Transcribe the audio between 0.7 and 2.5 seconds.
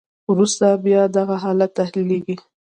بیا دغه حالت تحلیلیږي.